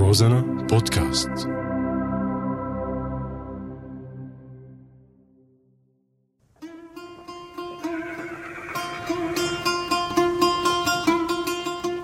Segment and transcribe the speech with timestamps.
[0.00, 1.30] روزانا بودكاست.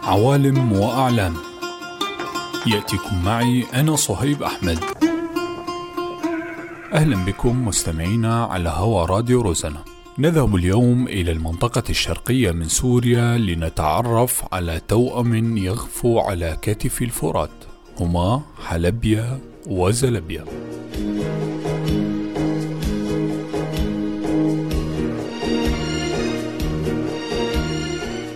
[0.03, 1.35] عوالم وأعلام.
[2.67, 4.79] يأتيكم معي أنا صهيب أحمد.
[6.93, 9.85] أهلا بكم مستمعينا على هوا راديو روزانا.
[10.19, 17.66] نذهب اليوم إلى المنطقة الشرقية من سوريا لنتعرف على توأم يغفو على كتف الفرات.
[18.01, 20.45] هما حلبيا وزلبيا.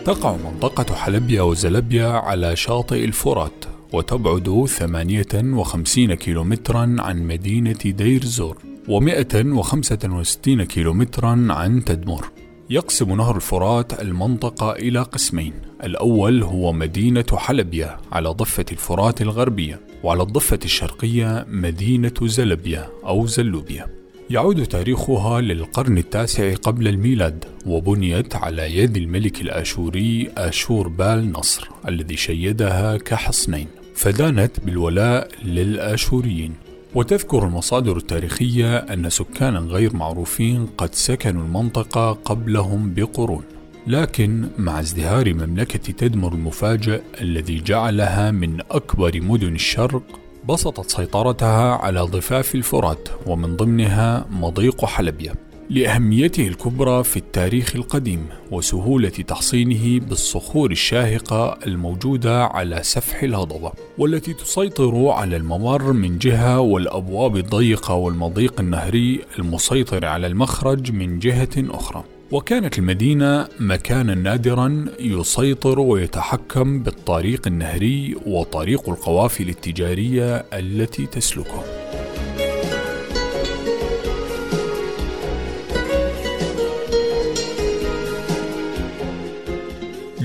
[0.04, 10.62] تقع منطقة حلبيا وزلبيا على شاطئ الفرات وتبعد 58 كيلومترا عن مدينة دير زور و165
[10.62, 12.39] كيلومترا عن تدمر.
[12.72, 15.52] يقسم نهر الفرات المنطقة إلى قسمين.
[15.84, 23.86] الأول هو مدينة حلبية على ضفة الفرات الغربية وعلى الضفة الشرقية مدينة زلبية أو زلوبيا
[24.30, 32.16] يعود تاريخها للقرن التاسع قبل الميلاد وبنيت على يد الملك الآشوري آشور بال نصر الذي
[32.16, 36.69] شيدها كحصنين فدانت بالولاء للآشوريين.
[36.94, 43.42] وتذكر المصادر التاريخية أن سكانا غير معروفين قد سكنوا المنطقة قبلهم بقرون.
[43.86, 50.02] لكن مع ازدهار مملكة تدمر المفاجئ الذي جعلها من أكبر مدن الشرق
[50.48, 55.49] بسطت سيطرتها على ضفاف الفرات ومن ضمنها مضيق حلبية.
[55.70, 65.08] لأهميته الكبرى في التاريخ القديم وسهولة تحصينه بالصخور الشاهقة الموجودة على سفح الهضبة والتي تسيطر
[65.08, 72.04] على الممر من جهة والأبواب الضيقة والمضيق النهري المسيطر على المخرج من جهة أخرى.
[72.30, 81.79] وكانت المدينة مكانا نادرا يسيطر ويتحكم بالطريق النهري وطريق القوافل التجارية التي تسلكه.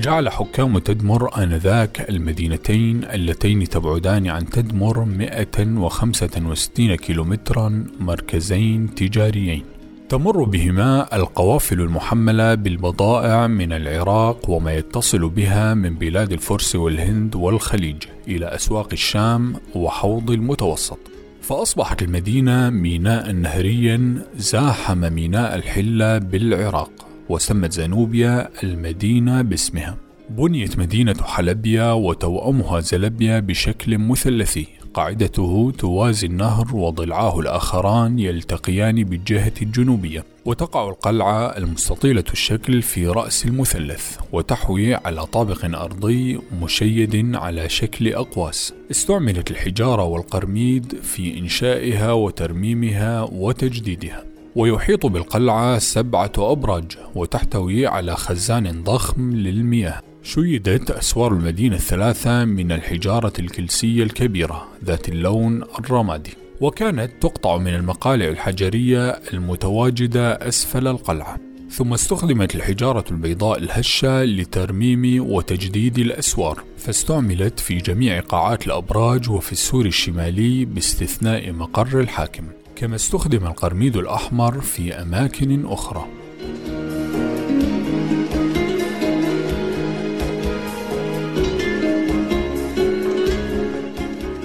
[0.05, 9.63] جعل حكام تدمر آنذاك المدينتين اللتين تبعدان عن تدمر 165 كيلومترا مركزين تجاريين.
[10.09, 18.03] تمر بهما القوافل المحملة بالبضائع من العراق وما يتصل بها من بلاد الفرس والهند والخليج
[18.27, 20.99] إلى أسواق الشام وحوض المتوسط.
[21.41, 27.14] فأصبحت المدينة ميناء نهريا زاحم ميناء الحلة بالعراق.
[27.29, 29.97] وسمت زنوبيا المدينة باسمها.
[30.29, 34.67] بنيت مدينة حلبيا وتوأمها زلبيا بشكل مثلثي.
[34.93, 44.17] قاعدته توازي النهر وضلعاه الآخران يلتقيان بالجهة الجنوبية وتقع القلعة المستطيلة الشكل في رأس المثلث.
[44.31, 48.73] وتحوي على طابق أرضي مشيد على شكل أقواس.
[48.91, 54.34] استعملت الحجارة والقرميد في إنشائها وترميمها وتجديدها.
[54.55, 56.85] ويحيط بالقلعة سبعة أبراج
[57.15, 60.01] وتحتوي على خزان ضخم للمياه.
[60.23, 66.33] شيدت أسوار المدينة الثلاثة من الحجارة الكلسية الكبيرة ذات اللون الرمادي.
[66.61, 71.39] وكانت تقطع من المقالع الحجرية المتواجدة أسفل القلعة.
[71.71, 76.63] ثم استخدمت الحجارة البيضاء الهشة لترميم وتجديد الأسوار.
[76.77, 82.43] فاستعملت في جميع قاعات الأبراج وفي السور الشمالي باستثناء مقر الحاكم.
[82.75, 86.05] كما استخدم القرميد الأحمر في أماكن أخرى.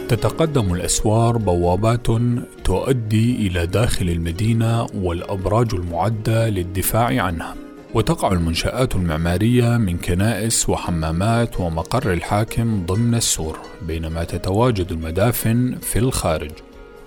[0.09, 2.07] تتقدم الأسوار بوابات
[2.65, 7.55] تؤدي إلى داخل المدينة والأبراج المعدة للدفاع عنها.
[7.95, 16.51] وتقع المنشآت المعمارية من كنائس وحمامات ومقر الحاكم ضمن السور بينما تتواجد المدافن في الخارج.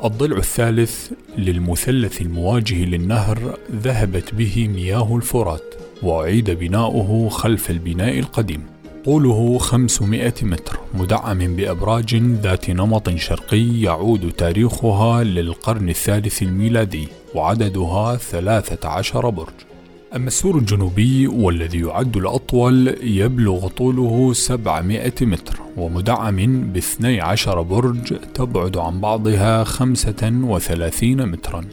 [0.03, 8.63] الضلع الثالث للمثلث المواجه للنهر ذهبت به مياه الفرات وأعيد بناؤه خلف البناء القديم.
[9.05, 19.29] طوله 500 متر مدعم بأبراج ذات نمط شرقي يعود تاريخها للقرن الثالث الميلادي وعددها 13
[19.29, 19.72] برج.
[20.15, 28.77] أما السور الجنوبي والذي يعد الأطول يبلغ طوله 700 متر ومدعم ب 12 برج تبعد
[28.77, 31.65] عن بعضها 35 مترا.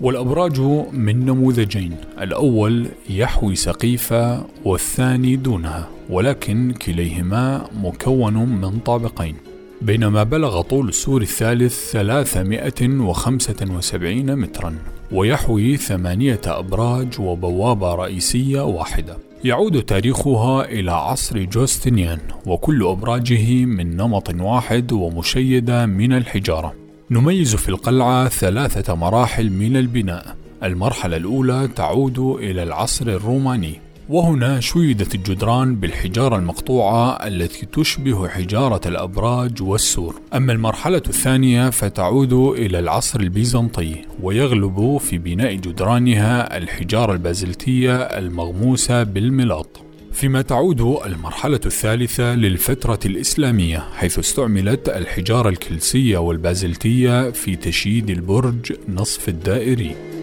[0.00, 0.60] والأبراج
[0.92, 9.34] من نموذجين الأول يحوي سقيفة والثاني دونها ولكن كليهما مكون من طابقين.
[9.82, 14.74] بينما بلغ طول السور الثالث 375 مترا
[15.12, 19.16] ويحوي ثمانية أبراج وبوابة رئيسية واحدة.
[19.44, 26.74] يعود تاريخها إلى عصر جوستنيان وكل أبراجه من نمط واحد ومشيدة من الحجارة.
[27.10, 30.36] نميز في القلعة ثلاثة مراحل من البناء.
[30.62, 33.80] المرحلة الأولى تعود إلى العصر الروماني.
[34.08, 40.20] وهنا شيدت الجدران بالحجارة المقطوعة التي تشبه حجارة الأبراج والسور.
[40.34, 49.80] أما المرحلة الثانية فتعود إلى العصر البيزنطي ويغلب في بناء جدرانها الحجارة البازلتية المغموسة بالملاط.
[50.12, 59.28] فيما تعود المرحلة الثالثة للفترة الإسلامية حيث استعملت الحجارة الكلسية والبازلتية في تشييد البرج نصف
[59.28, 60.17] الدائري.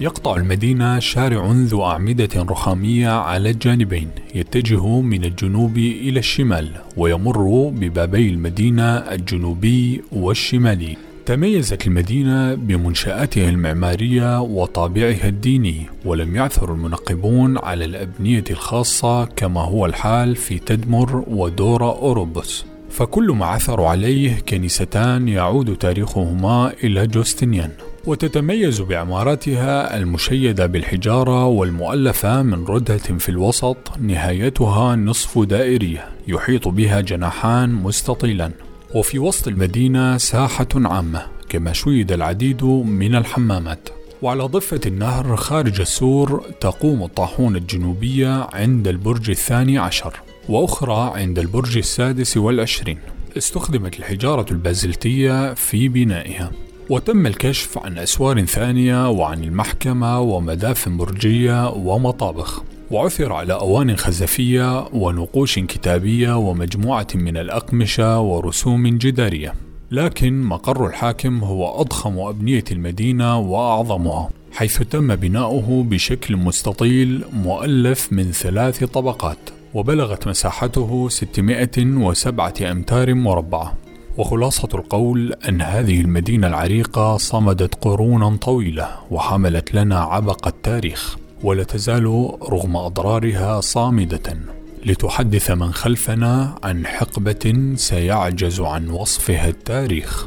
[0.00, 8.30] يقطع المدينة شارع ذو أعمدة رخامية على الجانبين يتجه من الجنوب إلى الشمال ويمر ببابي
[8.30, 10.96] المدينة الجنوبي والشمالي.
[11.26, 20.36] تميزت المدينة بمنشآتها المعمارية وطابعها الديني ولم يعثر المنقبون على الأبنية الخاصة كما هو الحال
[20.36, 22.64] في تدمر ودورا أوروبوس.
[22.90, 27.70] فكل ما عثروا عليه كنيستان يعود تاريخهما إلى جوستنيان
[28.06, 37.72] وتتميز بعماراتها المشيدة بالحجارة والمؤلفة من ردة في الوسط نهايتها نصف دائرية يحيط بها جناحان
[37.72, 38.52] مستطيلان
[38.94, 43.88] وفي وسط المدينة ساحة عامة كما شيد العديد من الحمامات.
[44.22, 50.16] وعلى ضفة النهر خارج السور تقوم الطاحونة الجنوبية عند البرج الثاني عشر
[50.48, 52.98] وأخرى عند البرج السادس والعشرين.
[53.36, 56.50] استخدمت الحجارة البازلتية في بنائها.
[56.90, 65.58] وتم الكشف عن أسوار ثانية وعن المحكمة ومدافن برجية ومطابخ وعثر على أوان خزفية ونقوش
[65.58, 69.54] كتابية ومجموعة من الأقمشة ورسوم جدارية.
[69.90, 78.32] لكن مقر الحاكم هو أضخم أبنية المدينة وأعظمها حيث تم بناؤه بشكل مستطيل مؤلف من
[78.32, 79.38] ثلاث طبقات
[79.74, 83.85] وبلغت مساحته 607 أمتار مربعة.
[84.18, 92.04] وخلاصة القول أن هذه المدينة العريقة صمدت قرونا طويلة وحملت لنا عبق التاريخ ولا تزال
[92.42, 94.38] رغم أضرارها صامدة.
[94.86, 100.26] لتحدث من خلفنا عن حقبة سيعجز عن وصفها التاريخ.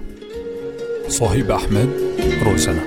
[1.07, 1.89] صهيب أحمد
[2.43, 2.81] روسنا.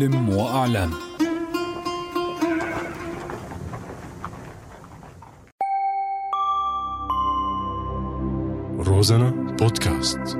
[0.00, 0.90] عوالم وأعلام.
[8.78, 10.38] روزانا بودكاست.